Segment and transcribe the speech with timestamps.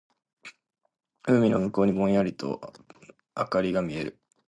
[1.27, 2.73] 海の向こうにぼんやりと
[3.35, 4.19] 灯りが見える。